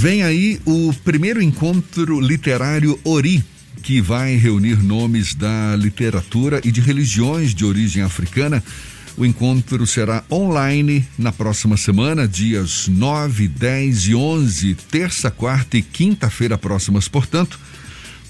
Vem 0.00 0.22
aí 0.22 0.58
o 0.64 0.94
primeiro 1.04 1.42
encontro 1.42 2.18
literário 2.20 2.98
Ori, 3.04 3.44
que 3.82 4.00
vai 4.00 4.34
reunir 4.34 4.82
nomes 4.82 5.34
da 5.34 5.76
literatura 5.76 6.58
e 6.64 6.72
de 6.72 6.80
religiões 6.80 7.54
de 7.54 7.66
origem 7.66 8.02
africana. 8.02 8.64
O 9.14 9.26
encontro 9.26 9.86
será 9.86 10.24
online 10.32 11.06
na 11.18 11.30
próxima 11.30 11.76
semana, 11.76 12.26
dias 12.26 12.88
9, 12.88 13.46
10 13.46 14.06
e 14.06 14.14
11, 14.14 14.74
terça, 14.90 15.30
quarta 15.30 15.76
e 15.76 15.82
quinta-feira 15.82 16.56
próximas, 16.56 17.06
portanto, 17.06 17.60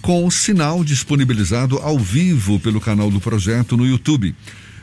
com 0.03 0.27
o 0.27 0.31
sinal 0.33 0.83
disponibilizado 0.83 1.79
ao 1.79 2.01
vivo 2.01 2.59
pelo 2.59 2.81
canal 2.81 3.13
do 3.13 3.21
projeto 3.21 3.77
no 3.77 3.87
YouTube. 3.87 4.35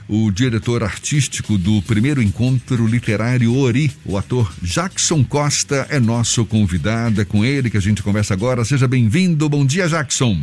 O 0.10 0.32
diretor 0.32 0.86
artístico 0.86 1.58
do 1.58 1.82
primeiro 1.82 2.22
encontro 2.22 2.88
literário 2.88 3.54
Ori, 3.54 3.92
o 4.06 4.18
ator 4.18 4.50
Jackson 4.62 5.22
Costa, 5.22 5.86
é 5.90 6.00
nosso 6.00 6.46
convidado. 6.46 7.20
É 7.20 7.26
com 7.26 7.44
ele 7.44 7.70
que 7.70 7.76
a 7.76 7.82
gente 7.82 8.02
conversa 8.02 8.34
agora. 8.34 8.64
Seja 8.64 8.88
bem-vindo. 8.88 9.50
Bom 9.50 9.66
dia, 9.66 9.86
Jackson. 9.86 10.38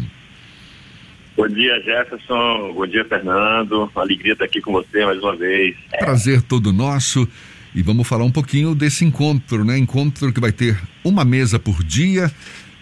Bom 1.34 1.48
dia, 1.48 1.80
Jefferson. 1.80 2.74
Bom 2.74 2.86
dia, 2.86 3.06
Fernando. 3.06 3.91
Uma 3.95 4.02
alegria 4.02 4.34
estar 4.34 4.45
aqui 4.45 4.60
com 4.60 4.70
você 4.70 5.02
mais 5.02 5.19
uma 5.19 5.34
vez. 5.34 5.74
Prazer 5.98 6.42
todo 6.42 6.70
nosso. 6.70 7.27
E 7.74 7.83
vamos 7.83 8.06
falar 8.06 8.24
um 8.24 8.30
pouquinho 8.30 8.74
desse 8.74 9.02
encontro, 9.02 9.64
né? 9.64 9.78
Encontro 9.78 10.30
que 10.30 10.41
vai 10.41 10.52
ter 10.52 10.78
uma 11.02 11.24
mesa 11.24 11.58
por 11.58 11.83
dia 11.83 12.30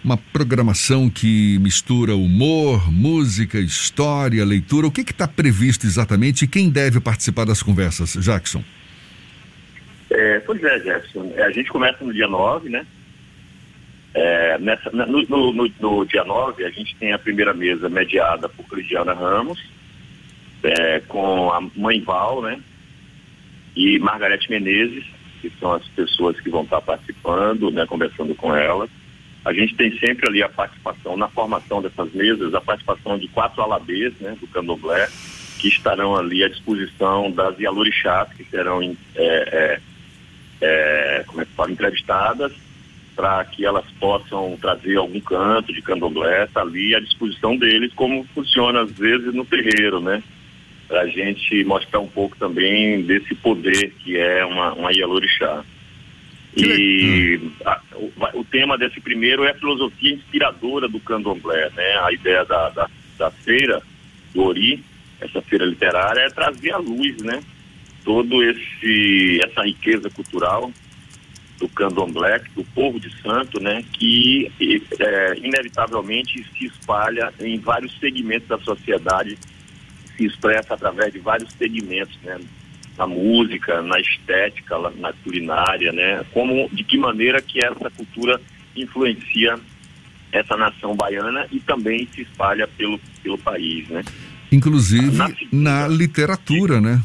uma 0.03 0.17
programação 0.17 1.09
que 1.09 1.57
mistura 1.59 2.15
humor, 2.15 2.91
música, 2.91 3.57
história, 3.59 4.43
leitura. 4.43 4.87
O 4.87 4.91
que 4.91 5.01
está 5.01 5.27
previsto 5.27 5.85
exatamente 5.85 6.43
e 6.43 6.47
quem 6.47 6.69
deve 6.69 6.99
participar 6.99 7.45
das 7.45 7.63
conversas, 7.63 8.13
Jackson? 8.21 8.63
É, 10.09 10.39
pois 10.41 10.61
é, 10.63 10.79
Jackson. 10.79 11.31
É, 11.35 11.43
a 11.43 11.51
gente 11.51 11.69
começa 11.69 12.03
no 12.03 12.13
dia 12.13 12.27
9, 12.27 12.69
né? 12.69 12.85
É, 14.13 14.59
nessa, 14.59 14.91
no, 14.91 15.05
no, 15.05 15.53
no, 15.53 15.71
no, 15.79 16.05
dia 16.05 16.23
9, 16.23 16.65
a 16.65 16.69
gente 16.69 16.95
tem 16.97 17.13
a 17.13 17.19
primeira 17.19 17.53
mesa 17.53 17.89
mediada 17.89 18.47
por 18.47 18.65
Cristiana 18.65 19.13
Ramos, 19.13 19.59
é, 20.61 20.99
com 20.99 21.51
a 21.51 21.61
mãe 21.75 22.01
Val, 22.01 22.41
né? 22.41 22.59
E 23.75 23.97
Margarete 23.99 24.51
Menezes, 24.51 25.05
que 25.41 25.51
são 25.59 25.73
as 25.73 25.87
pessoas 25.89 26.39
que 26.39 26.49
vão 26.49 26.63
estar 26.63 26.81
participando, 26.81 27.71
né? 27.71 27.85
Conversando 27.87 28.35
com 28.35 28.53
elas. 28.53 28.89
A 29.45 29.51
gente 29.51 29.75
tem 29.75 29.97
sempre 29.99 30.29
ali 30.29 30.41
a 30.41 30.47
participação, 30.47 31.17
na 31.17 31.27
formação 31.27 31.81
dessas 31.81 32.11
mesas, 32.13 32.53
a 32.53 32.61
participação 32.61 33.17
de 33.17 33.27
quatro 33.27 33.61
alabês 33.61 34.13
né, 34.19 34.37
do 34.39 34.47
candomblé, 34.47 35.09
que 35.59 35.67
estarão 35.67 36.15
ali 36.15 36.43
à 36.43 36.47
disposição 36.47 37.29
das 37.29 37.59
Yalorixás, 37.59 38.31
que 38.33 38.45
serão 38.45 38.81
é, 38.81 38.97
é, 39.15 39.79
é, 40.61 41.23
como 41.27 41.41
é 41.41 41.45
que 41.45 41.51
fala, 41.51 41.71
entrevistadas, 41.71 42.53
para 43.15 43.43
que 43.45 43.65
elas 43.65 43.85
possam 43.99 44.57
trazer 44.59 44.97
algum 44.97 45.19
canto 45.19 45.73
de 45.73 45.81
candomblé, 45.81 46.45
está 46.45 46.61
ali 46.61 46.95
à 46.95 46.99
disposição 46.99 47.55
deles, 47.57 47.93
como 47.93 48.25
funciona 48.33 48.81
às 48.81 48.91
vezes 48.91 49.33
no 49.33 49.45
terreiro, 49.45 49.99
né? 49.99 50.23
Para 50.87 51.01
a 51.01 51.07
gente 51.07 51.63
mostrar 51.63 51.99
um 51.99 52.07
pouco 52.07 52.35
também 52.37 53.01
desse 53.03 53.35
poder 53.35 53.91
que 53.99 54.17
é 54.17 54.43
uma, 54.45 54.73
uma. 54.73 54.89
E 56.55 57.39
a, 57.65 57.81
o, 57.95 58.39
o, 58.39 58.45
tema 58.45 58.77
desse 58.77 59.01
primeiro 59.01 59.43
é 59.43 59.51
a 59.51 59.55
filosofia 59.55 60.13
inspiradora 60.13 60.87
do 60.87 60.99
candomblé, 60.99 61.69
né? 61.71 61.97
A 62.03 62.11
ideia 62.11 62.45
da, 62.45 62.69
da, 62.69 62.89
da 63.17 63.31
feira, 63.31 63.81
do 64.33 64.43
Ori, 64.43 64.83
essa 65.19 65.41
feira 65.41 65.65
literária, 65.65 66.21
é 66.21 66.29
trazer 66.29 66.71
à 66.71 66.77
luz, 66.77 67.17
né? 67.23 67.41
Todo 68.03 68.43
esse, 68.43 69.39
essa 69.41 69.63
riqueza 69.63 70.09
cultural 70.11 70.71
do 71.59 71.67
candomblé, 71.69 72.39
do 72.55 72.63
povo 72.65 72.99
de 72.99 73.09
santo, 73.21 73.59
né? 73.59 73.83
Que 73.93 74.51
é, 74.99 75.37
inevitavelmente 75.37 76.45
se 76.55 76.65
espalha 76.65 77.33
em 77.39 77.57
vários 77.57 77.97
segmentos 77.99 78.47
da 78.47 78.59
sociedade, 78.59 79.39
se 80.15 80.25
expressa 80.25 80.75
através 80.75 81.11
de 81.11 81.19
vários 81.19 81.51
segmentos, 81.53 82.15
né? 82.21 82.39
Na 82.97 83.07
música, 83.07 83.81
na 83.81 83.99
estética, 83.99 84.77
na 84.97 85.13
culinária, 85.23 85.91
né? 85.91 86.23
Como, 86.31 86.69
de 86.71 86.83
que 86.83 86.97
maneira 86.97 87.41
que 87.41 87.63
essa 87.63 87.89
cultura 87.89 88.39
influencia 88.75 89.59
essa 90.33 90.57
nação 90.57 90.95
baiana 90.95 91.45
e 91.51 91.59
também 91.59 92.07
se 92.13 92.23
espalha 92.23 92.67
pelo, 92.67 92.99
pelo 93.21 93.37
país, 93.37 93.87
né? 93.87 94.03
Inclusive 94.51 95.15
na, 95.15 95.31
na 95.51 95.87
literatura, 95.87 96.81
né? 96.81 97.01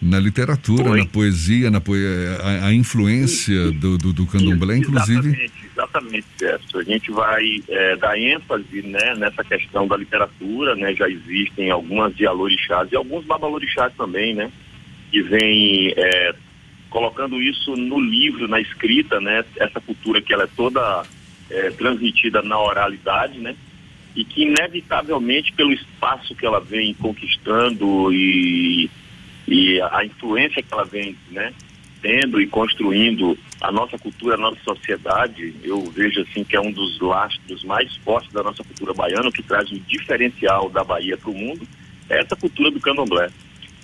Na 0.00 0.20
literatura, 0.20 0.84
Foi. 0.84 1.00
na 1.00 1.06
poesia, 1.06 1.70
na 1.70 1.80
poe... 1.80 1.98
a, 2.40 2.66
a 2.66 2.72
influência 2.72 3.72
do, 3.72 3.96
do, 3.96 4.12
do 4.12 4.26
candomblé, 4.26 4.76
inclusive. 4.76 5.28
Exatamente, 5.74 6.26
exatamente. 6.36 6.76
A 6.76 6.82
gente 6.82 7.10
vai 7.10 7.44
é, 7.68 7.96
dar 7.96 8.18
ênfase 8.18 8.82
né, 8.82 9.14
nessa 9.16 9.42
questão 9.42 9.88
da 9.88 9.96
literatura, 9.96 10.76
né? 10.76 10.94
Já 10.94 11.08
existem 11.08 11.70
algumas 11.70 12.14
de 12.14 12.26
alorixás 12.26 12.92
e 12.92 12.96
alguns 12.96 13.24
babalorixás 13.24 13.92
também, 13.94 14.34
né? 14.34 14.52
Que 15.10 15.22
vem 15.22 15.92
é, 15.96 16.34
colocando 16.90 17.40
isso 17.40 17.76
no 17.76 18.00
livro, 18.00 18.48
na 18.48 18.60
escrita, 18.60 19.20
né? 19.20 19.44
Essa 19.56 19.80
cultura 19.80 20.20
que 20.20 20.32
ela 20.32 20.44
é 20.44 20.48
toda 20.56 21.04
é, 21.50 21.70
transmitida 21.70 22.42
na 22.42 22.58
oralidade, 22.58 23.38
né? 23.38 23.54
E 24.14 24.24
que 24.24 24.42
inevitavelmente 24.42 25.52
pelo 25.52 25.72
espaço 25.72 26.34
que 26.34 26.46
ela 26.46 26.60
vem 26.60 26.94
conquistando 26.94 28.12
e, 28.12 28.90
e 29.46 29.80
a 29.80 30.04
influência 30.04 30.62
que 30.62 30.72
ela 30.72 30.84
vem, 30.84 31.16
né? 31.30 31.52
Tendo 32.00 32.40
e 32.40 32.46
construindo 32.46 33.36
a 33.60 33.72
nossa 33.72 33.98
cultura, 33.98 34.34
a 34.34 34.38
nossa 34.38 34.60
sociedade, 34.62 35.54
eu 35.62 35.82
vejo 35.90 36.20
assim 36.22 36.44
que 36.44 36.56
é 36.56 36.60
um 36.60 36.70
dos 36.70 37.00
lastros 37.00 37.64
mais 37.64 37.94
fortes 37.96 38.32
da 38.32 38.42
nossa 38.42 38.62
cultura 38.62 38.94
baiana, 38.94 39.32
que 39.32 39.42
traz 39.42 39.70
o 39.70 39.80
diferencial 39.80 40.68
da 40.70 40.84
Bahia 40.84 41.16
para 41.16 41.30
o 41.30 41.34
mundo, 41.34 41.66
é 42.08 42.20
essa 42.20 42.36
cultura 42.36 42.70
do 42.70 42.80
candomblé. 42.80 43.30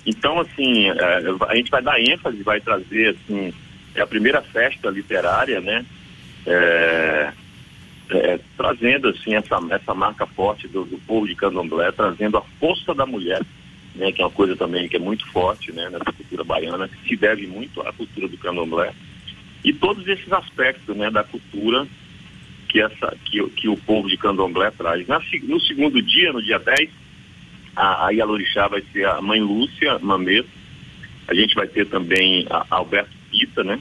Então, 0.05 0.41
assim, 0.41 0.89
é, 0.89 1.23
a 1.49 1.55
gente 1.55 1.71
vai 1.71 1.83
dar 1.83 2.01
ênfase, 2.01 2.43
vai 2.43 2.61
trazer, 2.61 3.11
assim, 3.11 3.53
é 3.95 4.01
a 4.01 4.07
primeira 4.07 4.43
festa 4.43 4.91
literária, 4.91 5.61
né? 5.61 5.85
É, 6.47 7.33
é, 8.11 8.41
trazendo, 8.57 9.09
assim, 9.09 9.35
essa, 9.35 9.59
essa 9.71 9.95
marca 9.95 10.27
forte 10.27 10.67
do, 10.67 10.85
do, 10.85 10.99
povo 10.99 11.27
de 11.27 11.37
candomblé, 11.37 11.93
trazendo 11.93 12.37
a 12.37 12.43
força 12.59 12.95
da 12.95 13.07
mulher, 13.07 13.41
né? 13.95 14.11
Que 14.11 14.23
é 14.23 14.25
uma 14.25 14.31
coisa 14.31 14.57
também 14.57 14.89
que 14.89 14.97
é 14.97 15.01
muito 15.01 15.27
forte, 15.29 15.71
né? 15.73 15.89
Nessa 15.89 16.13
cultura 16.13 16.43
baiana, 16.43 16.89
que 16.89 17.09
se 17.09 17.17
deve 17.17 17.47
muito 17.47 17.81
à 17.83 17.93
cultura 17.93 18.27
do 18.27 18.39
candomblé. 18.39 18.93
E 19.65 19.73
todos 19.73 20.07
esses 20.09 20.33
aspectos, 20.33 20.97
né? 20.97 21.11
Da 21.11 21.23
cultura 21.23 21.87
que, 22.69 22.81
essa, 22.81 23.17
que, 23.25 23.43
que 23.51 23.69
o 23.69 23.77
povo 23.77 24.09
de 24.09 24.17
candomblé 24.17 24.71
traz. 24.73 25.07
Na, 25.07 25.21
no 25.45 25.61
segundo 25.61 26.03
dia, 26.03 26.33
no 26.33 26.43
dia 26.43 26.59
10, 26.59 26.91
a, 27.75 28.07
a 28.07 28.11
Yalorixá 28.11 28.69
vai 28.69 28.83
ser 28.93 29.07
a 29.07 29.21
mãe 29.21 29.41
Lúcia 29.41 29.99
Mameto. 29.99 30.49
A 31.29 31.35
gente 31.35 31.55
vai 31.55 31.67
ter 31.67 31.87
também 31.87 32.47
a, 32.51 32.67
a 32.71 32.77
Alberto 32.77 33.11
Pita, 33.31 33.65
né? 33.65 33.81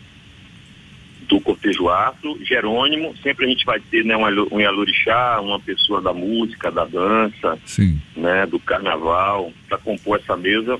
Do 1.28 1.40
Cortejo 1.42 1.90
Afro. 1.90 2.38
Jerônimo, 2.44 3.16
sempre 3.22 3.46
a 3.46 3.50
gente 3.50 3.66
vai 3.66 3.80
ter 3.80 4.04
né, 4.06 4.16
um, 4.16 4.56
um 4.56 4.60
Yalorixá, 4.60 5.40
uma 5.42 5.60
pessoa 5.60 6.02
da 6.02 6.14
música, 6.14 6.72
da 6.72 6.86
dança, 6.86 7.58
Sim. 7.66 8.00
né? 8.16 8.46
Do 8.46 8.60
carnaval, 8.60 9.52
para 9.68 9.78
compor 9.78 10.20
essa 10.20 10.38
mesa 10.38 10.78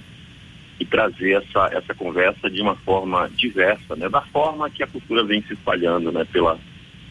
e 0.80 0.86
trazer 0.86 1.44
essa, 1.44 1.70
essa 1.74 1.94
conversa 1.94 2.50
de 2.50 2.62
uma 2.62 2.76
forma 2.76 3.30
diversa, 3.36 3.96
né? 3.96 4.10
Da 4.10 4.22
forma 4.22 4.70
que 4.70 4.84
a 4.84 4.88
cultura 4.88 5.24
vem 5.24 5.42
se 5.44 5.54
espalhando, 5.54 6.12
né? 6.12 6.26
Pela, 6.32 6.58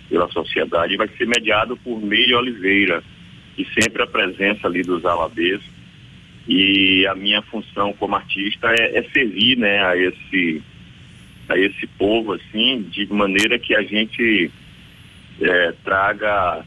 pela 0.08 0.28
sociedade. 0.30 0.96
Vai 0.96 1.08
ser 1.08 1.26
mediado 1.26 1.76
por 1.76 2.00
Meire 2.00 2.34
Oliveira, 2.34 3.02
e 3.58 3.64
sempre 3.78 4.02
a 4.02 4.06
presença 4.06 4.66
ali 4.66 4.82
dos 4.82 5.04
alabês 5.04 5.60
e 6.50 7.06
a 7.06 7.14
minha 7.14 7.40
função 7.42 7.92
como 7.92 8.16
artista 8.16 8.66
é, 8.72 8.98
é 8.98 9.02
servir 9.12 9.56
né, 9.56 9.84
a, 9.84 9.96
esse, 9.96 10.60
a 11.48 11.56
esse 11.56 11.86
povo 11.86 12.32
assim, 12.32 12.82
de 12.90 13.06
maneira 13.06 13.56
que 13.56 13.72
a 13.72 13.82
gente 13.82 14.50
é, 15.40 15.72
traga 15.84 16.64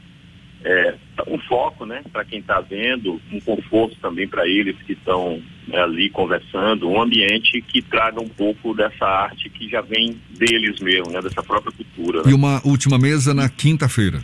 é, 0.64 0.96
um 1.28 1.38
foco 1.38 1.86
né, 1.86 2.02
para 2.14 2.24
quem 2.24 2.40
está 2.40 2.62
vendo, 2.62 3.20
um 3.30 3.42
conforto 3.42 3.98
também 4.02 4.26
para 4.26 4.48
eles 4.48 4.78
que 4.88 4.94
estão 4.94 5.42
né, 5.68 5.82
ali 5.82 6.10
conversando, 6.10 6.90
um 6.90 7.02
ambiente 7.02 7.62
que 7.62 7.82
traga 7.82 8.22
um 8.22 8.30
pouco 8.30 8.74
dessa 8.74 9.06
arte 9.06 9.50
que 9.50 9.68
já 9.68 9.82
vem 9.82 10.18
deles 10.30 10.80
mesmo, 10.80 11.12
né, 11.12 11.22
dessa 11.22 11.44
própria 11.44 11.74
cultura. 11.74 12.24
Né? 12.24 12.32
E 12.32 12.34
uma 12.34 12.66
última 12.66 12.98
mesa 12.98 13.34
na 13.34 13.50
quinta-feira. 13.50 14.22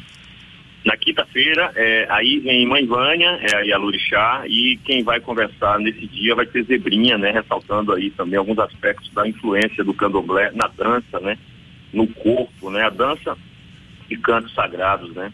Na 0.85 0.95
quinta-feira, 0.95 1.71
é, 1.75 2.07
aí 2.09 2.39
vem 2.39 2.65
Mãe 2.65 2.85
Vânia, 2.85 3.37
é 3.41 3.57
a 3.57 3.59
Yalurixá, 3.61 4.43
e 4.47 4.79
quem 4.85 5.03
vai 5.03 5.19
conversar 5.19 5.77
nesse 5.77 6.07
dia 6.07 6.33
vai 6.33 6.45
ser 6.47 6.63
Zebrinha, 6.63 7.17
né? 7.17 7.31
Ressaltando 7.31 7.93
aí 7.93 8.09
também 8.11 8.37
alguns 8.37 8.59
aspectos 8.59 9.11
da 9.13 9.27
influência 9.27 9.83
do 9.83 9.93
candomblé 9.93 10.51
na 10.51 10.67
dança, 10.67 11.19
né? 11.19 11.37
No 11.91 12.07
corpo, 12.07 12.69
né? 12.69 12.83
A 12.83 12.89
dança 12.89 13.37
e 14.09 14.15
cantos 14.15 14.53
sagrados, 14.53 15.13
né? 15.13 15.33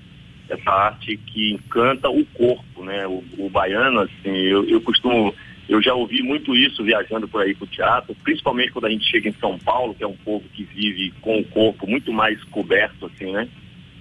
Essa 0.50 0.72
arte 0.72 1.16
que 1.18 1.52
encanta 1.52 2.10
o 2.10 2.26
corpo, 2.26 2.84
né? 2.84 3.06
O, 3.06 3.24
o 3.38 3.50
baiano, 3.50 4.00
assim, 4.00 4.36
eu, 4.36 4.68
eu 4.68 4.82
costumo 4.82 5.34
eu 5.68 5.82
já 5.82 5.96
ouvi 5.96 6.22
muito 6.22 6.56
isso 6.56 6.84
viajando 6.84 7.28
por 7.28 7.42
aí 7.42 7.56
para 7.56 7.66
o 7.66 7.68
teatro, 7.68 8.16
principalmente 8.24 8.72
quando 8.72 8.86
a 8.86 8.90
gente 8.90 9.10
chega 9.10 9.30
em 9.30 9.34
São 9.34 9.58
Paulo, 9.58 9.96
que 9.96 10.04
é 10.04 10.08
um 10.08 10.16
povo 10.18 10.48
que 10.54 10.64
vive 10.64 11.12
com 11.22 11.40
o 11.40 11.44
corpo 11.44 11.88
muito 11.88 12.14
mais 12.14 12.44
coberto, 12.46 13.08
assim, 13.08 13.32
né? 13.32 13.48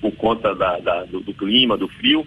Por 0.00 0.12
conta 0.12 0.54
da, 0.54 0.78
da, 0.78 1.04
do, 1.04 1.20
do, 1.20 1.34
clima, 1.34 1.76
do 1.76 1.88
frio, 1.88 2.26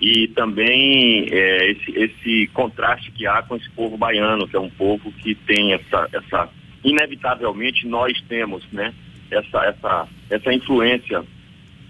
e 0.00 0.28
também 0.28 1.26
é, 1.30 1.70
esse, 1.70 1.90
esse 1.96 2.46
contraste 2.52 3.10
que 3.12 3.26
há 3.26 3.42
com 3.42 3.56
esse 3.56 3.70
povo 3.70 3.96
baiano, 3.96 4.48
que 4.48 4.56
é 4.56 4.60
um 4.60 4.70
povo 4.70 5.12
que 5.12 5.34
tem 5.34 5.74
essa, 5.74 6.08
essa 6.12 6.48
inevitavelmente 6.84 7.86
nós 7.86 8.20
temos, 8.28 8.64
né, 8.72 8.92
essa, 9.30 9.64
essa, 9.64 10.08
essa 10.30 10.52
influência 10.52 11.24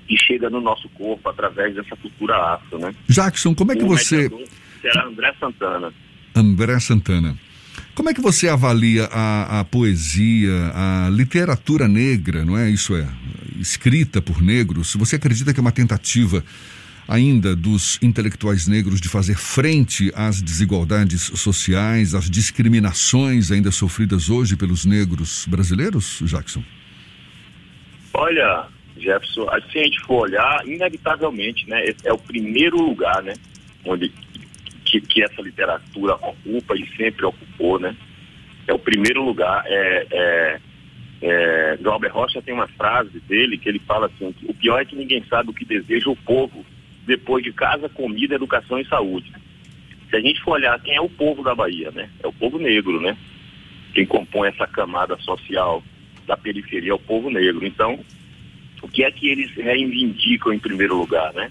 que 0.06 0.17
chega 0.17 0.50
no 0.50 0.61
nosso 0.61 0.88
corpo 0.91 1.29
através 1.29 1.75
dessa 1.75 1.97
cultura 1.97 2.37
afro, 2.55 2.79
né? 2.79 2.94
Jackson, 3.08 3.55
como 3.55 3.73
é 3.73 3.76
que 3.76 3.85
o 3.85 3.88
você... 3.88 4.31
Será 4.81 5.06
André 5.06 5.32
Santana. 5.38 5.93
André 6.35 6.81
Santana. 6.81 7.38
Como 7.94 8.08
é 8.08 8.15
que 8.15 8.20
você 8.20 8.49
avalia 8.49 9.05
a, 9.12 9.61
a, 9.61 9.65
poesia, 9.65 10.73
a 10.75 11.08
literatura 11.11 11.87
negra, 11.87 12.44
não 12.44 12.58
é? 12.58 12.69
Isso 12.70 12.97
é, 12.97 13.06
escrita 13.62 14.20
por 14.20 14.43
negros. 14.43 14.94
Você 14.97 15.17
acredita 15.17 15.55
que 15.55 15.61
é 15.61 15.62
uma 15.62 15.73
tentativa 15.73 16.44
ainda 17.09 17.56
dos 17.56 17.99
intelectuais 18.03 18.67
negros 18.67 19.00
de 19.00 19.09
fazer 19.09 19.37
frente 19.37 20.12
às 20.14 20.41
desigualdades 20.41 21.23
sociais, 21.35 22.14
às 22.14 22.29
discriminações 22.31 23.50
ainda 23.50 23.70
sofridas 23.70 24.31
hoje 24.31 24.56
pelos 24.56 24.85
negros 24.85 25.47
brasileiros, 25.49 26.20
Jackson? 26.25 26.62
Olha, 28.14 28.67
Jefferson, 28.97 29.49
se 29.70 29.79
a 29.79 29.85
gente 29.85 30.00
for 30.00 30.23
olhar, 30.29 30.67
inevitavelmente, 30.67 31.69
né, 31.69 31.85
é 32.05 32.12
o 32.12 32.19
primeiro 32.19 32.76
lugar, 32.76 33.23
né, 33.23 33.35
onde 33.85 34.12
que, 34.85 35.00
que 35.00 35.23
essa 35.23 35.41
literatura 35.41 36.15
ocupa 36.15 36.76
e 36.76 36.87
sempre 36.97 37.25
ocupou, 37.25 37.79
né? 37.79 37.97
É 38.67 38.73
o 38.73 38.79
primeiro 38.79 39.25
lugar. 39.25 39.65
É, 39.67 40.06
é, 40.11 40.61
é, 41.23 41.79
Rocha 42.11 42.43
tem 42.43 42.53
uma 42.53 42.67
frase 42.67 43.21
dele 43.21 43.57
que 43.57 43.69
ele 43.69 43.79
fala 43.81 44.07
assim: 44.07 44.35
o 44.45 44.55
pior 44.55 44.81
é 44.81 44.85
que 44.85 44.97
ninguém 44.97 45.25
sabe 45.25 45.51
o 45.51 45.55
que 45.55 45.65
deseja 45.65 46.11
o 46.11 46.17
povo 46.17 46.65
depois 47.07 47.45
de 47.45 47.53
casa, 47.53 47.89
comida, 47.89 48.35
educação 48.35 48.79
e 48.79 48.87
saúde. 48.87 49.33
Se 50.11 50.17
a 50.17 50.21
gente 50.21 50.43
for 50.43 50.53
olhar 50.53 50.79
quem 50.81 50.95
é 50.95 51.01
o 51.01 51.09
povo 51.09 51.43
da 51.43 51.55
Bahia, 51.55 51.91
né? 51.91 52.11
É 52.23 52.27
o 52.27 52.33
povo 52.33 52.59
negro, 52.59 53.01
né? 53.01 53.17
Quem 53.95 54.05
compõe 54.05 54.49
essa 54.49 54.67
camada 54.67 55.17
social 55.19 55.83
da 56.27 56.37
periferia 56.37 56.91
é 56.91 56.95
o 56.95 56.99
povo 56.99 57.31
negro. 57.31 57.65
Então, 57.67 57.99
o 58.83 58.89
que 58.89 59.05
é 59.05 59.11
que 59.11 59.29
eles 59.29 59.51
reivindicam 59.55 60.53
em 60.53 60.59
primeiro 60.59 60.97
lugar, 60.97 61.33
né? 61.33 61.51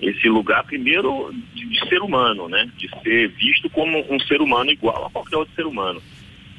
esse 0.00 0.28
lugar, 0.28 0.64
primeiro, 0.64 1.30
de, 1.54 1.66
de, 1.66 1.88
ser 1.88 2.00
humano, 2.00 2.48
né? 2.48 2.70
De 2.76 2.88
ser 3.02 3.28
visto 3.28 3.68
como 3.68 4.02
um 4.10 4.18
ser 4.20 4.40
humano 4.40 4.70
igual 4.70 5.06
a 5.06 5.10
qualquer 5.10 5.36
outro 5.36 5.54
ser 5.54 5.66
humano. 5.66 6.02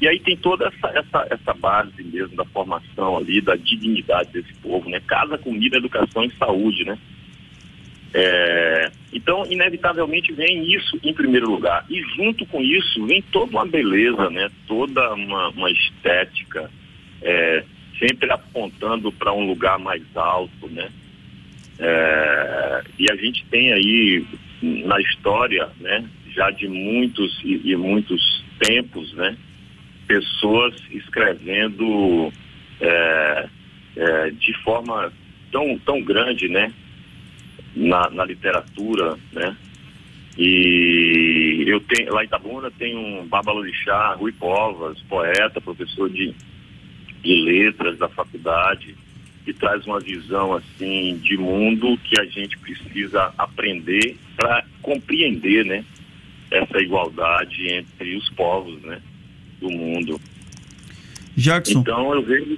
E 0.01 0.07
aí 0.07 0.19
tem 0.19 0.35
toda 0.35 0.67
essa, 0.67 0.87
essa, 0.97 1.27
essa 1.29 1.53
base 1.53 2.03
mesmo 2.03 2.35
da 2.35 2.45
formação 2.45 3.17
ali, 3.17 3.39
da 3.39 3.55
dignidade 3.55 4.31
desse 4.31 4.51
povo, 4.55 4.89
né? 4.89 4.99
Casa, 5.05 5.37
comida, 5.37 5.77
educação 5.77 6.23
e 6.23 6.31
saúde, 6.37 6.83
né? 6.83 6.97
É, 8.11 8.91
então, 9.13 9.45
inevitavelmente 9.45 10.33
vem 10.33 10.73
isso 10.73 10.99
em 11.03 11.13
primeiro 11.13 11.51
lugar. 11.51 11.85
E 11.87 12.01
junto 12.15 12.47
com 12.47 12.61
isso 12.63 13.05
vem 13.05 13.21
toda 13.21 13.51
uma 13.51 13.65
beleza, 13.65 14.27
né? 14.31 14.49
Toda 14.67 15.13
uma, 15.13 15.49
uma 15.49 15.69
estética, 15.69 16.71
é, 17.21 17.63
sempre 17.99 18.31
apontando 18.31 19.11
para 19.11 19.31
um 19.31 19.45
lugar 19.45 19.77
mais 19.77 20.01
alto, 20.15 20.67
né? 20.67 20.89
É, 21.77 22.83
e 22.97 23.11
a 23.11 23.15
gente 23.15 23.45
tem 23.51 23.71
aí 23.71 24.25
na 24.61 24.99
história, 24.99 25.69
né, 25.79 26.03
já 26.35 26.51
de 26.51 26.67
muitos 26.67 27.41
e, 27.43 27.71
e 27.71 27.75
muitos 27.75 28.43
tempos, 28.59 29.11
né, 29.13 29.35
pessoas 30.11 30.75
escrevendo 30.91 32.33
é, 32.81 33.49
é, 33.95 34.29
de 34.31 34.53
forma 34.61 35.11
tão, 35.49 35.79
tão 35.79 36.01
grande, 36.01 36.49
né, 36.49 36.73
na, 37.73 38.09
na 38.09 38.25
literatura, 38.25 39.17
né, 39.31 39.55
e 40.37 41.63
eu 41.65 41.79
tenho, 41.81 42.13
lá 42.13 42.23
em 42.23 42.25
Itabuna 42.25 42.69
tem 42.71 42.97
um 42.97 43.25
Babalorixá, 43.25 44.15
Rui 44.15 44.33
Povas, 44.33 45.01
poeta, 45.03 45.61
professor 45.61 46.09
de, 46.09 46.33
de 47.21 47.35
letras 47.43 47.97
da 47.97 48.09
faculdade, 48.09 48.95
que 49.45 49.53
traz 49.53 49.85
uma 49.85 49.99
visão 49.99 50.53
assim 50.53 51.17
de 51.23 51.37
mundo 51.37 51.97
que 52.03 52.19
a 52.19 52.25
gente 52.25 52.57
precisa 52.59 53.33
aprender 53.37 54.17
para 54.35 54.65
compreender, 54.81 55.65
né, 55.65 55.85
essa 56.51 56.79
igualdade 56.79 57.71
entre 57.71 58.17
os 58.17 58.29
povos, 58.31 58.81
né, 58.81 59.01
do 59.61 59.69
mundo. 59.69 60.19
Jackson. 61.37 61.79
Então 61.79 62.13
eu 62.13 62.23
vejo 62.23 62.57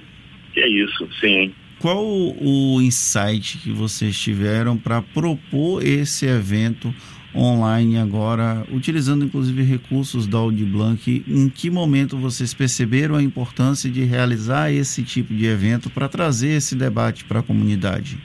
que 0.52 0.60
é 0.60 0.68
isso, 0.68 1.08
sim. 1.20 1.52
Qual 1.78 2.04
o 2.04 2.80
insight 2.80 3.58
que 3.58 3.70
vocês 3.70 4.18
tiveram 4.18 4.76
para 4.76 5.02
propor 5.02 5.84
esse 5.84 6.26
evento 6.26 6.92
online 7.34 7.98
agora, 7.98 8.64
utilizando 8.70 9.24
inclusive 9.24 9.62
recursos 9.62 10.26
da 10.26 10.38
Audi 10.38 10.64
Blanc. 10.64 11.24
Em 11.26 11.48
que 11.48 11.68
momento 11.68 12.16
vocês 12.16 12.54
perceberam 12.54 13.16
a 13.16 13.22
importância 13.22 13.90
de 13.90 14.04
realizar 14.04 14.70
esse 14.70 15.02
tipo 15.02 15.34
de 15.34 15.46
evento 15.46 15.90
para 15.90 16.08
trazer 16.08 16.50
esse 16.50 16.76
debate 16.76 17.24
para 17.24 17.40
a 17.40 17.42
comunidade? 17.42 18.18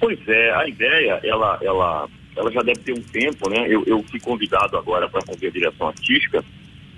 Pois 0.00 0.18
é, 0.26 0.52
a 0.54 0.68
ideia, 0.68 1.20
ela, 1.22 1.58
ela, 1.62 2.08
ela 2.36 2.52
já 2.52 2.60
deve 2.60 2.80
ter 2.80 2.92
um 2.92 3.02
tempo, 3.02 3.48
né? 3.48 3.66
Eu, 3.68 3.84
eu 3.86 4.02
fui 4.02 4.18
convidado 4.18 4.76
agora 4.76 5.08
para 5.08 5.22
fazer 5.22 5.46
a 5.46 5.50
direção 5.50 5.88
artística. 5.88 6.44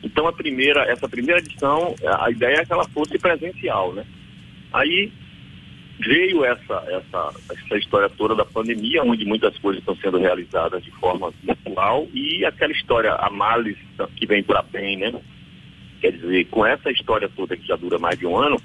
Então, 0.02 0.26
a 0.26 0.32
primeira, 0.32 0.82
essa 0.84 1.08
primeira 1.08 1.40
edição, 1.40 1.94
a 2.20 2.30
ideia 2.30 2.58
é 2.58 2.64
que 2.64 2.72
ela 2.72 2.86
fosse 2.88 3.18
presencial, 3.18 3.92
né? 3.92 4.04
Aí 4.72 5.10
veio 5.98 6.44
essa, 6.44 6.84
essa, 6.88 7.34
essa 7.50 7.78
história 7.78 8.08
toda 8.10 8.34
da 8.34 8.44
pandemia, 8.44 9.02
onde 9.02 9.24
muitas 9.24 9.56
coisas 9.58 9.80
estão 9.80 9.96
sendo 9.96 10.18
realizadas 10.18 10.82
de 10.84 10.90
forma 10.92 11.32
virtual 11.42 12.06
e 12.12 12.44
aquela 12.44 12.72
história, 12.72 13.12
a 13.14 13.30
males 13.30 13.76
que 14.16 14.26
vem 14.26 14.42
para 14.42 14.62
bem, 14.62 14.96
né? 14.98 15.12
Quer 16.00 16.12
dizer, 16.12 16.44
com 16.46 16.64
essa 16.64 16.90
história 16.90 17.28
toda 17.34 17.56
que 17.56 17.66
já 17.66 17.76
dura 17.76 17.98
mais 17.98 18.18
de 18.18 18.26
um 18.26 18.36
ano, 18.36 18.60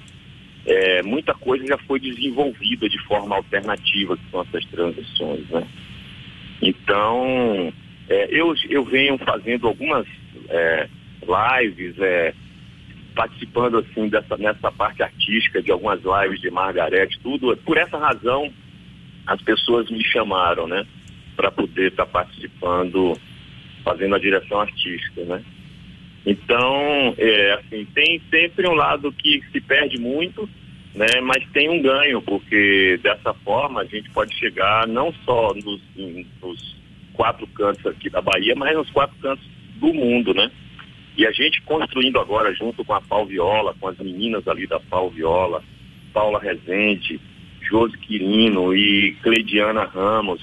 é, 0.66 1.02
muita 1.02 1.34
coisa 1.34 1.66
já 1.66 1.78
foi 1.78 2.00
desenvolvida 2.00 2.88
de 2.88 3.00
forma 3.06 3.36
alternativa, 3.36 4.18
são 4.30 4.42
essas 4.42 4.66
transições, 4.66 5.48
né? 5.50 5.66
Então, 6.62 7.74
é, 8.10 8.28
eu, 8.30 8.54
eu 8.70 8.84
venho 8.84 9.18
fazendo 9.18 9.68
algumas 9.68 10.06
é, 10.50 10.88
lives, 11.22 11.98
é, 12.00 12.34
participando 13.16 13.78
assim 13.80 14.08
dessa 14.08 14.38
nessa 14.38 14.72
parte 14.72 15.04
artística 15.04 15.62
de 15.62 15.72
algumas 15.72 16.00
lives 16.02 16.42
de 16.42 16.50
Margarete, 16.50 17.20
tudo. 17.22 17.56
Por 17.58 17.78
essa 17.78 17.98
razão, 17.98 18.52
as 19.28 19.42
pessoas 19.42 19.90
me 19.90 20.04
chamaram, 20.04 20.68
né, 20.68 20.86
para 21.36 21.52
poder 21.52 21.92
estar 21.92 22.06
tá 22.06 22.12
participando, 22.12 23.18
fazendo 23.84 24.16
a 24.16 24.20
direção 24.20 24.60
artística, 24.60 25.24
né. 25.24 25.44
Então, 26.26 27.16
é, 27.18 27.54
assim, 27.54 27.86
tem 27.96 28.22
sempre 28.30 28.68
um 28.68 28.74
lado 28.74 29.12
que 29.12 29.42
se 29.52 29.60
perde 29.60 30.00
muito, 30.00 30.48
né, 30.94 31.20
mas 31.22 31.44
tem 31.52 31.70
um 31.70 31.82
ganho, 31.82 32.22
porque 32.22 33.00
dessa 33.02 33.34
forma 33.34 33.82
a 33.82 33.86
gente 33.86 34.10
pode 34.12 34.36
chegar 34.36 34.88
não 34.88 35.14
só 35.26 35.54
nos, 35.54 35.82
nos 36.42 36.76
quatro 37.14 37.48
cantos 37.48 37.86
aqui 37.86 38.10
da 38.10 38.22
Bahia, 38.22 38.56
mas 38.56 38.76
nos 38.76 38.90
quatro 38.92 39.16
cantos 39.20 39.46
do 39.76 39.94
mundo, 39.94 40.34
né? 40.34 40.52
E 41.22 41.28
a 41.28 41.32
gente 41.32 41.62
construindo 41.62 42.20
agora, 42.20 42.52
junto 42.52 42.84
com 42.84 42.96
a 42.96 43.00
Pau 43.00 43.28
Viola, 43.28 43.76
com 43.80 43.88
as 43.88 43.98
meninas 44.00 44.48
ali 44.48 44.66
da 44.66 44.80
Pau 44.80 45.08
Viola, 45.08 45.64
Paula 46.12 46.40
Rezende, 46.40 47.22
Josi 47.62 47.96
Quirino 48.00 48.76
e 48.76 49.12
Cleidiana 49.22 49.84
Ramos, 49.84 50.42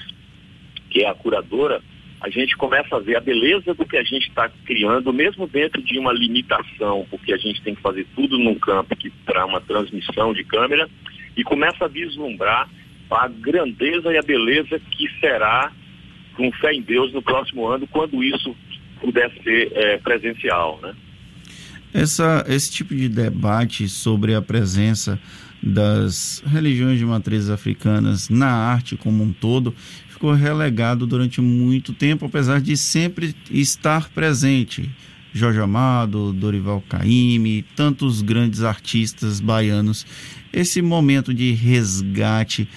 que 0.89 1.03
é 1.03 1.09
a 1.09 1.15
curadora, 1.15 1.83
a 2.21 2.31
gente 2.31 2.57
começa 2.57 2.95
a 2.95 3.01
ver 3.01 3.17
a 3.17 3.21
beleza 3.21 3.75
do 3.75 3.85
que 3.85 3.97
a 3.97 4.05
gente 4.05 4.29
está 4.29 4.49
criando, 4.65 5.13
mesmo 5.13 5.49
dentro 5.49 5.83
de 5.83 5.99
uma 5.99 6.13
limitação, 6.13 7.05
porque 7.11 7.33
a 7.33 7.39
gente 7.39 7.61
tem 7.61 7.75
que 7.75 7.83
fazer 7.83 8.07
tudo 8.15 8.39
num 8.39 8.55
campo 8.55 8.95
que 8.95 9.11
para 9.27 9.45
uma 9.47 9.61
transmissão 9.61 10.33
de 10.33 10.45
câmera, 10.45 10.89
e 11.37 11.43
começa 11.43 11.87
a 11.87 11.89
vislumbrar 11.89 12.69
a 13.11 13.27
grandeza 13.27 14.13
e 14.13 14.17
a 14.17 14.23
beleza 14.23 14.81
que 14.93 15.09
será, 15.19 15.73
com 16.37 16.53
fé 16.53 16.73
em 16.73 16.83
Deus, 16.83 17.13
no 17.13 17.21
próximo 17.21 17.67
ano, 17.67 17.85
quando 17.89 18.23
isso 18.23 18.55
puder 19.01 19.31
ser 19.43 19.73
é, 19.75 19.99
presencial, 19.99 20.79
né? 20.83 20.95
Essa, 21.93 22.45
esse 22.49 22.71
tipo 22.71 22.95
de 22.95 23.09
debate 23.09 23.89
sobre 23.89 24.35
a 24.35 24.43
presença 24.43 25.19
das 25.63 26.43
religiões 26.47 26.99
de 26.99 27.05
matrizes 27.05 27.51
africanas 27.51 28.29
na 28.29 28.49
arte 28.49 28.97
como 28.97 29.25
um 29.25 29.33
todo 29.33 29.75
ficou 30.09 30.33
relegado 30.33 31.07
durante 31.07 31.41
muito 31.41 31.93
tempo, 31.93 32.27
apesar 32.27 32.61
de 32.61 32.77
sempre 32.77 33.35
estar 33.51 34.09
presente. 34.11 34.91
Jorge 35.33 35.61
Amado, 35.61 36.33
Dorival 36.33 36.83
Caymmi, 36.89 37.63
tantos 37.77 38.21
grandes 38.21 38.63
artistas 38.63 39.41
baianos. 39.41 40.05
Esse 40.53 40.83
momento 40.83 41.33
de 41.33 41.53
resgate 41.53 42.69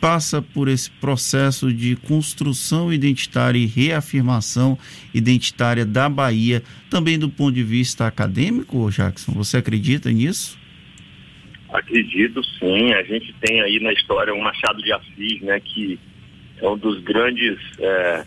passa 0.00 0.40
por 0.40 0.68
esse 0.68 0.90
processo 0.90 1.72
de 1.72 1.94
construção 1.94 2.92
identitária 2.92 3.58
e 3.58 3.66
reafirmação 3.66 4.78
identitária 5.12 5.84
da 5.84 6.08
Bahia, 6.08 6.62
também 6.88 7.18
do 7.18 7.28
ponto 7.28 7.52
de 7.52 7.62
vista 7.62 8.06
acadêmico, 8.06 8.90
Jackson? 8.90 9.32
Você 9.32 9.58
acredita 9.58 10.10
nisso? 10.10 10.58
Acredito 11.72 12.42
sim. 12.58 12.92
A 12.94 13.02
gente 13.02 13.34
tem 13.40 13.60
aí 13.60 13.78
na 13.78 13.92
história 13.92 14.34
um 14.34 14.42
Machado 14.42 14.82
de 14.82 14.92
Assis, 14.92 15.40
né, 15.42 15.60
que 15.60 15.98
é 16.60 16.68
um 16.68 16.76
dos 16.76 17.00
grandes 17.02 17.58
é, 17.78 18.24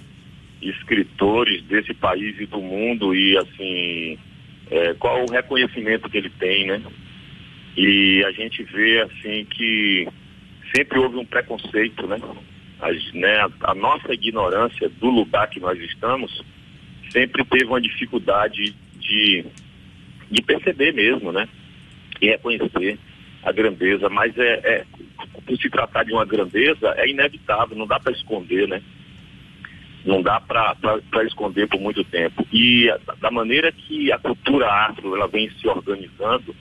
escritores 0.62 1.64
desse 1.64 1.94
país 1.94 2.40
e 2.40 2.46
do 2.46 2.62
mundo 2.62 3.14
e 3.16 3.38
assim 3.38 4.18
é, 4.72 4.94
qual 4.94 5.24
o 5.24 5.32
reconhecimento 5.32 6.10
que 6.10 6.18
ele 6.18 6.30
tem, 6.30 6.68
né? 6.68 6.82
E 7.76 8.24
a 8.26 8.32
gente 8.32 8.64
vê 8.64 9.02
assim 9.02 9.46
que 9.46 10.08
sempre 10.76 11.00
houve 11.00 11.18
um 11.18 11.26
preconceito, 11.26 12.08
né? 12.08 12.20
A, 12.82 12.92
né, 13.14 13.48
a, 13.62 13.76
nossa 13.76 14.14
ignorância 14.14 14.90
do 14.90 15.10
lugar 15.10 15.50
que 15.50 15.60
nós 15.60 15.80
estamos 15.80 16.44
sempre 17.12 17.46
teve 17.46 17.66
uma 17.66 17.80
dificuldade 17.80 18.76
de, 19.00 19.46
de 20.30 20.42
perceber 20.42 20.94
mesmo, 20.94 21.32
né? 21.32 21.48
E 22.20 22.28
reconhecer 22.28 22.98
a 23.44 23.52
grandeza, 23.52 24.10
mas 24.10 24.38
é, 24.38 24.54
é 24.64 24.86
por 25.46 25.58
se 25.58 25.70
tratar 25.70 26.04
de 26.04 26.14
uma 26.14 26.26
grandeza, 26.26 26.94
é 26.98 27.08
inevitável, 27.08 27.78
não 27.78 27.86
dá 27.86 28.00
para 28.00 28.14
esconder, 28.14 28.68
né? 28.68 28.82
Não 30.06 30.22
dá 30.22 30.42
para 30.42 31.24
esconder 31.26 31.68
por 31.68 31.80
muito 31.80 32.04
tempo. 32.04 32.46
E 32.52 32.88
da 33.22 33.32
maneira 33.32 33.72
que 33.72 34.12
a 34.12 34.18
cultura 34.18 34.70
afro 34.70 35.16
ela 35.16 35.28
vem 35.28 35.50
se 35.52 35.68
organizando, 35.68 36.54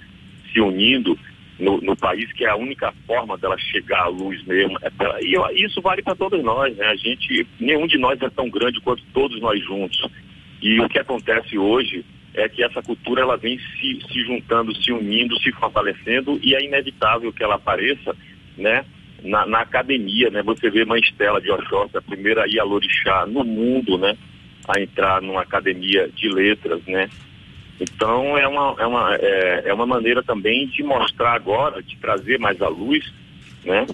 se 0.52 0.60
unindo 0.60 1.18
no, 1.58 1.80
no 1.80 1.96
país, 1.96 2.32
que 2.32 2.44
é 2.44 2.48
a 2.48 2.56
única 2.56 2.92
forma 3.06 3.36
dela 3.38 3.56
chegar 3.58 4.02
à 4.02 4.08
luz 4.08 4.42
mesmo. 4.44 4.76
É 4.82 4.90
pra, 4.90 5.18
e 5.20 5.64
isso 5.64 5.80
vale 5.80 6.02
para 6.02 6.14
todos 6.14 6.42
nós, 6.42 6.76
né? 6.76 6.86
A 6.86 6.96
gente, 6.96 7.46
nenhum 7.60 7.86
de 7.86 7.98
nós 7.98 8.20
é 8.20 8.28
tão 8.30 8.48
grande 8.50 8.80
quanto 8.80 9.02
todos 9.12 9.40
nós 9.40 9.62
juntos. 9.64 10.00
E 10.60 10.80
o 10.80 10.88
que 10.88 10.98
acontece 10.98 11.58
hoje 11.58 12.04
é 12.34 12.48
que 12.48 12.62
essa 12.62 12.82
cultura 12.82 13.22
ela 13.22 13.36
vem 13.36 13.58
se, 13.58 14.00
se 14.10 14.24
juntando, 14.24 14.74
se 14.82 14.92
unindo, 14.92 15.38
se 15.40 15.52
fortalecendo 15.52 16.38
e 16.42 16.54
é 16.54 16.64
inevitável 16.64 17.32
que 17.32 17.42
ela 17.42 17.56
apareça, 17.56 18.16
né? 18.56 18.84
Na, 19.22 19.46
na 19.46 19.60
academia, 19.60 20.30
né? 20.30 20.42
Você 20.42 20.68
vê 20.68 20.84
Mãe 20.84 21.00
Estela 21.00 21.40
de 21.40 21.50
Oxóssi, 21.50 21.96
a 21.96 22.02
primeira 22.02 22.44
Ialorixá 22.48 23.26
no 23.26 23.44
mundo, 23.44 23.98
né? 23.98 24.16
A 24.66 24.80
entrar 24.80 25.20
numa 25.22 25.42
academia 25.42 26.08
de 26.08 26.28
letras, 26.28 26.80
né? 26.86 27.08
Então 27.82 28.38
é 28.38 28.46
uma, 28.46 28.76
é 28.78 28.86
uma, 28.86 29.14
é, 29.16 29.62
é 29.66 29.74
uma 29.74 29.86
maneira 29.86 30.22
também 30.22 30.68
de 30.68 30.84
mostrar 30.84 31.32
agora, 31.32 31.82
de 31.82 31.96
trazer 31.96 32.38
mais 32.38 32.62
à 32.62 32.68
luz, 32.68 33.12
né? 33.64 33.84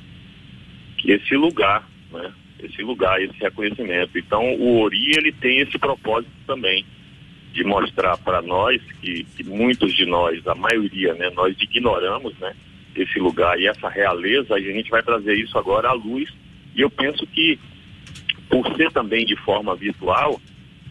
Que 0.99 1.13
esse 1.13 1.35
lugar, 1.35 1.89
né? 2.13 2.31
Esse 2.63 2.83
lugar, 2.83 3.23
esse 3.23 3.39
reconhecimento. 3.39 4.19
Então 4.19 4.55
o 4.57 4.83
Ori, 4.83 5.13
ele 5.17 5.33
tem 5.33 5.61
esse 5.61 5.79
propósito 5.79 6.31
também 6.47 6.85
de 7.53 7.65
mostrar 7.65 8.19
para 8.19 8.43
nós 8.43 8.81
que, 9.01 9.25
que, 9.25 9.43
muitos 9.43 9.95
de 9.95 10.05
nós, 10.05 10.47
a 10.47 10.55
maioria, 10.55 11.15
né, 11.15 11.31
nós 11.31 11.57
ignoramos, 11.59 12.37
né, 12.39 12.55
esse 12.95 13.19
lugar 13.19 13.59
e 13.59 13.67
essa 13.67 13.89
realeza, 13.89 14.55
a 14.55 14.61
gente 14.61 14.91
vai 14.91 15.03
trazer 15.03 15.35
isso 15.35 15.57
agora 15.57 15.89
à 15.89 15.93
luz. 15.93 16.29
E 16.75 16.83
eu 16.83 16.91
penso 16.91 17.27
que, 17.27 17.59
por 18.51 18.67
ser 18.77 18.93
também 18.93 19.25
de 19.25 19.37
forma 19.37 19.75
virtual, 19.75 20.39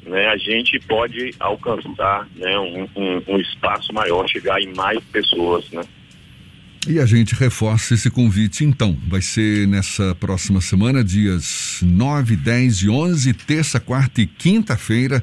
né, 0.07 0.27
a 0.27 0.37
gente 0.37 0.79
pode 0.79 1.33
alcançar 1.39 2.27
né, 2.35 2.57
um, 2.57 2.87
um, 2.95 3.23
um 3.27 3.39
espaço 3.39 3.93
maior, 3.93 4.27
chegar 4.27 4.61
em 4.61 4.73
mais 4.73 4.99
pessoas, 5.05 5.69
né. 5.71 5.83
E 6.87 6.99
a 6.99 7.05
gente 7.05 7.35
reforça 7.35 7.95
esse 7.95 8.09
convite, 8.09 8.63
então. 8.63 8.97
Vai 9.07 9.21
ser 9.21 9.67
nessa 9.67 10.15
próxima 10.15 10.61
semana, 10.61 11.03
dias 11.03 11.81
9, 11.83 12.37
10 12.37 12.75
e 12.83 12.89
11, 12.89 13.33
terça, 13.33 13.77
quarta 13.77 14.21
e 14.21 14.25
quinta-feira 14.25 15.21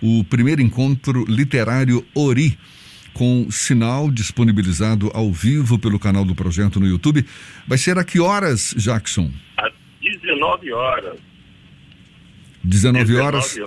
o 0.00 0.24
primeiro 0.24 0.62
encontro 0.62 1.24
literário 1.26 2.04
Ori, 2.14 2.58
com 3.12 3.50
sinal 3.50 4.10
disponibilizado 4.10 5.10
ao 5.12 5.32
vivo 5.32 5.78
pelo 5.78 5.98
canal 5.98 6.24
do 6.24 6.34
projeto 6.34 6.78
no 6.78 6.86
YouTube. 6.86 7.24
Vai 7.66 7.78
ser 7.78 7.98
a 7.98 8.04
que 8.04 8.20
horas, 8.20 8.74
Jackson? 8.76 9.30
Às 9.56 9.72
19 10.00 10.72
horas. 10.72 11.18
19, 12.62 13.04
19 13.04 13.20
horas. 13.20 13.58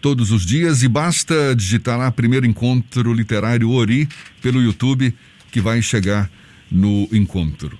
Todos 0.00 0.30
os 0.30 0.44
dias 0.44 0.82
e 0.82 0.88
basta 0.88 1.54
digitar 1.56 1.98
lá 1.98 2.10
primeiro 2.10 2.46
encontro 2.46 3.12
literário 3.12 3.70
Ori 3.70 4.08
pelo 4.40 4.62
YouTube 4.62 5.12
que 5.50 5.60
vai 5.60 5.80
chegar 5.82 6.30
no 6.70 7.08
encontro. 7.12 7.78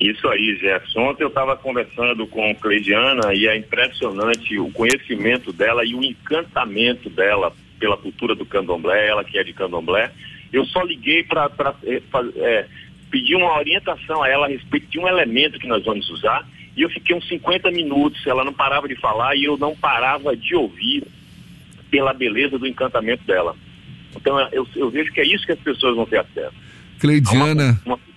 Isso 0.00 0.28
aí, 0.28 0.56
Jefferson. 0.56 1.00
Ontem 1.00 1.24
eu 1.24 1.28
estava 1.28 1.56
conversando 1.56 2.26
com 2.28 2.54
Cleidiana 2.54 3.34
e 3.34 3.48
é 3.48 3.56
impressionante 3.56 4.56
o 4.58 4.70
conhecimento 4.70 5.52
dela 5.52 5.84
e 5.84 5.94
o 5.94 6.04
encantamento 6.04 7.10
dela 7.10 7.52
pela 7.80 7.96
cultura 7.96 8.34
do 8.34 8.46
candomblé, 8.46 9.08
ela 9.08 9.24
que 9.24 9.38
é 9.38 9.42
de 9.42 9.52
candomblé. 9.52 10.12
Eu 10.52 10.64
só 10.66 10.82
liguei 10.82 11.24
para 11.24 11.50
é, 11.84 12.00
é, 12.36 12.66
pedir 13.10 13.34
uma 13.34 13.58
orientação 13.58 14.22
a 14.22 14.28
ela 14.28 14.46
a 14.46 14.48
respeito 14.48 14.86
de 14.88 14.98
um 14.98 15.08
elemento 15.08 15.58
que 15.58 15.66
nós 15.66 15.84
vamos 15.84 16.08
usar 16.10 16.46
e 16.78 16.82
eu 16.82 16.88
fiquei 16.88 17.16
uns 17.16 17.26
50 17.26 17.72
minutos, 17.72 18.24
ela 18.24 18.44
não 18.44 18.52
parava 18.52 18.86
de 18.86 18.94
falar 18.94 19.34
e 19.34 19.42
eu 19.42 19.58
não 19.58 19.74
parava 19.74 20.36
de 20.36 20.54
ouvir 20.54 21.02
pela 21.90 22.14
beleza 22.14 22.56
do 22.56 22.68
encantamento 22.68 23.24
dela. 23.24 23.56
Então 24.14 24.38
eu, 24.52 24.64
eu 24.76 24.88
vejo 24.88 25.12
que 25.12 25.20
é 25.20 25.26
isso 25.26 25.44
que 25.44 25.50
as 25.50 25.58
pessoas 25.58 25.96
vão 25.96 26.06
ter 26.06 26.20
acesso. 26.20 26.54
Cleidiana. 27.00 27.80
Uma, 27.84 27.94
uma 27.94 27.98
cultura 27.98 28.07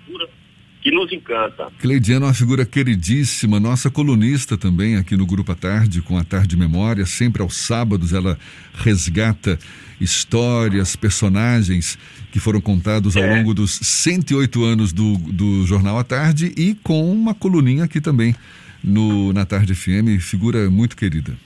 que 0.81 0.91
nos 0.91 1.11
encanta. 1.11 1.67
Cleidiana 1.79 2.25
é 2.25 2.27
uma 2.29 2.33
figura 2.33 2.65
queridíssima, 2.65 3.59
nossa 3.59 3.89
colunista 3.89 4.57
também 4.57 4.95
aqui 4.95 5.15
no 5.15 5.25
Grupo 5.25 5.51
à 5.51 5.55
Tarde, 5.55 6.01
com 6.01 6.17
a 6.17 6.23
Tarde 6.23 6.57
Memória. 6.57 7.05
Sempre 7.05 7.41
aos 7.41 7.55
sábados 7.55 8.13
ela 8.13 8.37
resgata 8.73 9.59
histórias, 9.99 10.95
personagens 10.95 11.97
que 12.31 12.39
foram 12.39 12.59
contados 12.59 13.15
ao 13.15 13.23
é. 13.23 13.37
longo 13.37 13.53
dos 13.53 13.71
108 13.71 14.63
anos 14.63 14.91
do, 14.91 15.17
do 15.17 15.65
Jornal 15.67 15.99
à 15.99 16.03
Tarde 16.03 16.51
e 16.57 16.73
com 16.73 17.11
uma 17.11 17.35
coluninha 17.35 17.83
aqui 17.83 18.01
também 18.01 18.35
no, 18.83 19.31
na 19.31 19.45
Tarde 19.45 19.75
FM, 19.75 20.19
figura 20.19 20.69
muito 20.71 20.97
querida. 20.97 21.37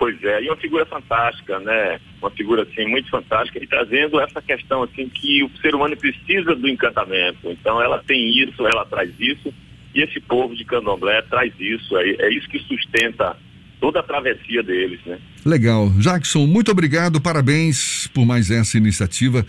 Pois 0.00 0.16
é, 0.24 0.42
e 0.42 0.48
uma 0.48 0.56
figura 0.56 0.86
fantástica, 0.86 1.60
né? 1.60 2.00
Uma 2.22 2.30
figura 2.30 2.62
assim 2.62 2.88
muito 2.88 3.10
fantástica 3.10 3.62
e 3.62 3.66
trazendo 3.66 4.18
essa 4.18 4.40
questão 4.40 4.82
assim 4.82 5.06
que 5.10 5.44
o 5.44 5.50
ser 5.60 5.74
humano 5.74 5.94
precisa 5.94 6.56
do 6.56 6.66
encantamento. 6.66 7.50
Então 7.50 7.82
ela 7.82 8.02
tem 8.02 8.42
isso, 8.42 8.66
ela 8.66 8.86
traz 8.86 9.12
isso 9.20 9.52
e 9.94 10.00
esse 10.00 10.18
povo 10.18 10.56
de 10.56 10.64
Candomblé 10.64 11.20
traz 11.28 11.52
isso. 11.60 11.98
É, 11.98 12.12
é 12.12 12.32
isso 12.32 12.48
que 12.48 12.58
sustenta 12.60 13.36
toda 13.78 14.00
a 14.00 14.02
travessia 14.02 14.62
deles, 14.62 15.00
né? 15.04 15.18
Legal, 15.44 15.90
Jackson, 15.98 16.46
muito 16.46 16.70
obrigado, 16.70 17.20
parabéns 17.20 18.06
por 18.06 18.24
mais 18.24 18.50
essa 18.50 18.78
iniciativa. 18.78 19.44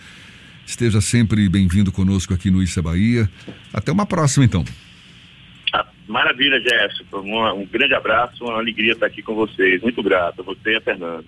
Esteja 0.66 1.00
sempre 1.00 1.48
bem-vindo 1.48 1.90
conosco 1.90 2.34
aqui 2.34 2.50
no 2.50 2.62
Issa 2.62 2.82
Bahia. 2.82 3.26
Até 3.72 3.90
uma 3.90 4.04
próxima, 4.04 4.44
então. 4.44 4.62
Maravilha, 6.06 6.60
Jefferson. 6.60 7.20
Um, 7.20 7.62
um 7.62 7.66
grande 7.66 7.94
abraço, 7.94 8.44
uma 8.44 8.58
alegria 8.58 8.92
estar 8.92 9.06
aqui 9.06 9.22
com 9.22 9.34
vocês. 9.34 9.82
Muito 9.82 10.02
grato. 10.02 10.42
Você 10.42 10.72
e 10.72 10.76
a 10.76 10.80
Fernanda. 10.80 11.24